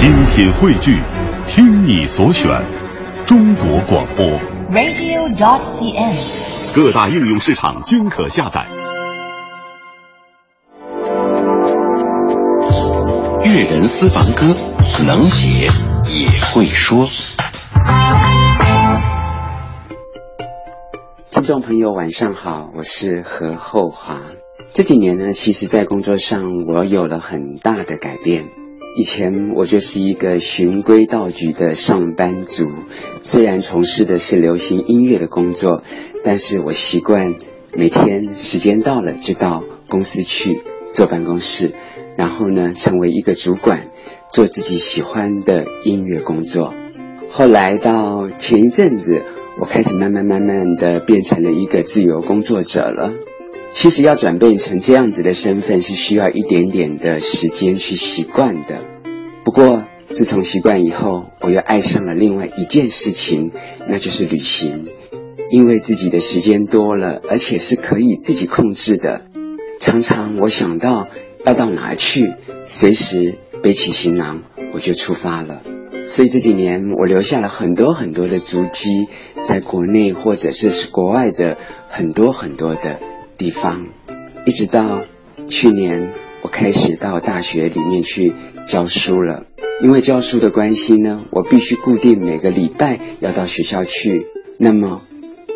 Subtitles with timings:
[0.00, 0.98] 精品汇聚，
[1.44, 2.50] 听你所选，
[3.26, 4.24] 中国广播。
[4.70, 6.74] radio.dot.cn，。
[6.74, 8.66] 各大应用市场均可下载。
[13.44, 14.56] 粤人私房歌，
[15.06, 15.68] 能写
[16.06, 17.06] 也会说。
[21.30, 24.22] 听众朋友，晚上好，我是何厚华。
[24.72, 28.46] 这几年呢，其实在工作上我有了很大的改变。
[28.96, 32.66] 以前我就是一个循规蹈矩的上班族，
[33.22, 35.82] 虽然从事的是流行音乐的工作，
[36.24, 37.36] 但是我习惯
[37.74, 40.60] 每天时间到了就到公司去
[40.92, 41.72] 坐办公室，
[42.16, 43.88] 然后呢成为一个主管，
[44.32, 46.74] 做自己喜欢的音乐工作。
[47.28, 49.24] 后来到前一阵子，
[49.60, 53.12] 我开始慢慢慢慢的变成了一个自由工作者了。
[53.72, 58.82] 其实要转变成这样子的身份是需要一点点的时间去习惯的。
[59.44, 63.52] 不过自从习惯以后，我又爱上了另外一件事情，
[63.88, 64.88] 那就是旅行。
[65.50, 69.22] 因为自己的时间多了，而且是可以自己控制的，
[69.80, 71.08] 常常我想到
[71.44, 74.42] 要到哪去，随时背起行囊
[74.72, 75.62] 我就出发了。
[76.06, 79.08] 所以这几年我留下了很多很多的足迹，
[79.42, 81.56] 在国内或者是国外的
[81.88, 83.00] 很多很多的
[83.40, 83.86] 地方，
[84.44, 85.04] 一直到
[85.48, 88.34] 去年我开始到大学里面去
[88.66, 89.46] 教书了。
[89.82, 94.26] 因为教书的关系呢，我必须固定每个礼拜要到学校去，
[94.58, 95.00] 那么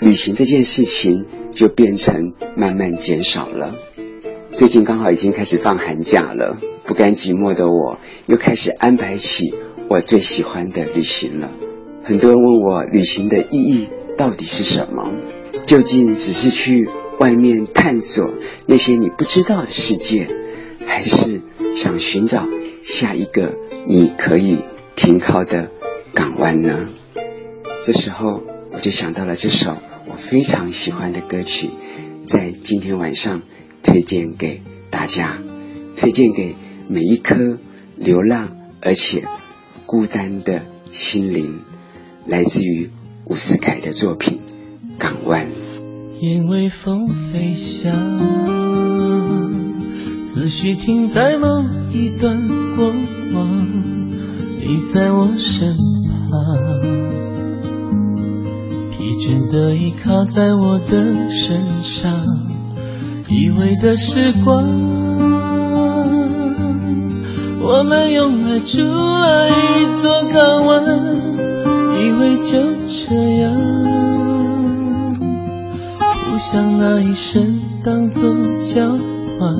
[0.00, 3.76] 旅行这件事情就变成慢慢减少了。
[4.50, 9.54] 最近刚好已经开始放寒假了，不甘寂寞的我又开始安排起
[9.88, 11.52] 我最喜欢的旅行了。
[12.02, 15.12] 很多人问我旅行的意义到底是什么？
[15.64, 16.88] 究竟只是去
[17.18, 18.34] 外面探索
[18.66, 20.28] 那些你不知道的世界，
[20.86, 21.42] 还是
[21.74, 22.46] 想寻找
[22.82, 23.54] 下一个
[23.86, 24.58] 你可以
[24.94, 25.70] 停靠的
[26.14, 26.86] 港湾呢？
[27.84, 31.70] 这时候我就想到了这首我非常喜欢的歌曲，
[32.24, 33.42] 在今天晚上
[33.82, 35.38] 推荐给大家，
[35.96, 36.54] 推荐给
[36.88, 37.34] 每一颗
[37.96, 39.24] 流浪而且
[39.86, 40.62] 孤单的
[40.92, 41.60] 心灵，
[42.26, 42.90] 来自于
[43.24, 44.38] 伍思凯的作品
[44.98, 45.46] 《港湾》。
[46.20, 47.92] 因为风飞翔，
[50.24, 51.46] 思绪停在某
[51.92, 52.36] 一段
[52.76, 52.88] 过
[53.34, 53.46] 往，
[54.58, 55.76] 你在我身
[56.28, 56.56] 旁，
[58.90, 62.12] 疲倦的依靠在我的身上，
[63.28, 64.64] 以为的时光，
[67.60, 69.52] 我们用爱筑了一
[70.02, 70.84] 座港湾，
[71.96, 72.58] 以为就
[72.88, 73.97] 这样。
[76.38, 78.22] 想那一生当作
[78.60, 78.96] 交
[79.38, 79.52] 换，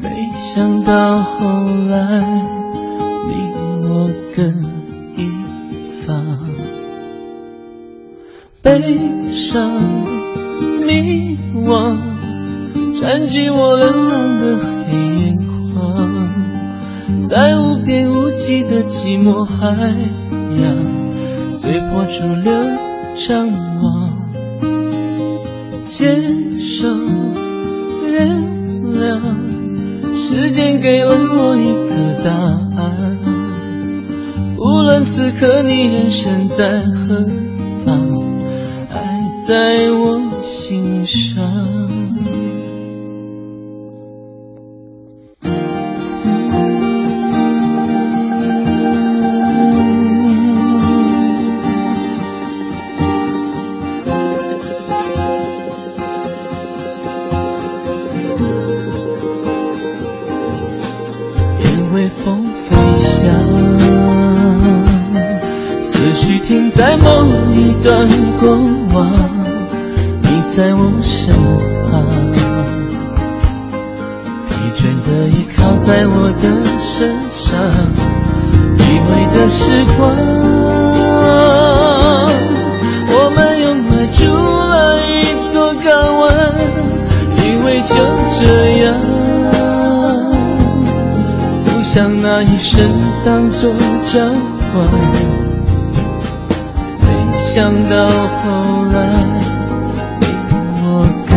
[0.00, 1.46] 没想到后
[1.90, 2.20] 来
[3.28, 3.34] 你
[3.84, 4.42] 我各
[5.16, 5.30] 一
[6.04, 6.20] 方，
[8.62, 9.70] 悲伤、
[10.84, 11.96] 迷惘
[13.00, 15.38] 占据我冷冷的黑眼
[15.72, 16.10] 眶，
[17.28, 19.94] 在无边无际的寂寞海
[20.60, 22.52] 洋，随波逐流
[23.14, 24.03] 张望。
[25.86, 26.06] 接
[26.58, 26.88] 受
[28.10, 28.42] 原
[28.94, 29.20] 谅，
[30.16, 32.30] 时间给了我一个答
[32.80, 33.18] 案。
[34.56, 37.28] 无论此刻你人身在何
[37.84, 38.08] 方，
[38.90, 41.36] 爱在我心上。
[67.14, 68.08] 停在某一段
[68.40, 68.42] 过
[68.92, 69.06] 往，
[70.22, 70.26] 你
[70.56, 71.32] 在我身
[71.88, 71.92] 旁，
[74.48, 76.44] 疲倦的依靠在我的
[76.82, 77.52] 身上，
[78.78, 79.62] 以为的时
[79.96, 80.02] 光，
[83.10, 84.72] 我们用爱筑了
[85.06, 85.12] 一
[85.52, 85.54] 座
[85.84, 85.86] 港
[86.18, 86.22] 湾，
[87.36, 87.94] 以为就
[88.40, 88.42] 这
[88.84, 88.86] 样。
[91.64, 92.74] 不想那一生
[93.24, 93.72] 当作
[94.04, 94.18] 交
[94.72, 94.74] 换，
[97.54, 98.42] 想到后
[98.92, 98.96] 来
[100.18, 100.26] 你
[100.82, 100.84] 我
[101.28, 101.30] 各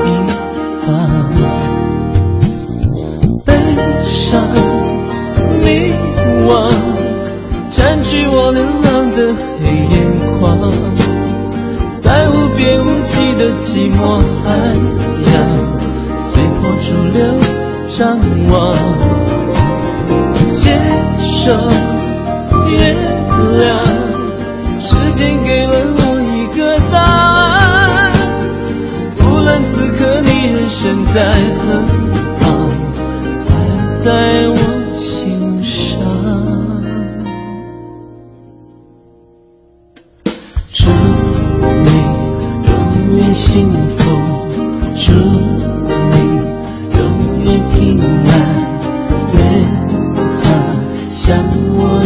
[0.00, 0.02] 一
[0.80, 0.88] 方，
[3.44, 3.52] 悲
[4.04, 4.40] 伤、
[5.60, 5.66] 迷
[6.48, 6.48] 惘
[7.70, 9.62] 占据我流浪的黑
[9.92, 9.94] 眼
[10.40, 10.42] 眶，
[12.00, 14.00] 在无边无际的寂寞
[14.42, 14.48] 海
[15.30, 15.34] 洋，
[16.32, 16.32] 随
[16.62, 17.20] 波逐流
[17.98, 18.16] 张
[18.48, 18.54] 望。
[21.20, 21.52] 手，
[22.70, 22.96] 原
[23.60, 23.62] 谅。
[23.84, 24.03] 时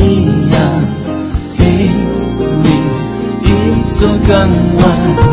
[0.09, 0.59] 一样，
[1.57, 1.65] 给
[2.63, 2.69] 你
[3.43, 3.47] 一
[3.95, 5.28] 座港湾。